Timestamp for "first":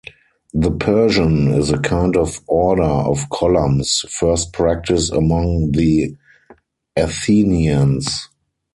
4.09-4.51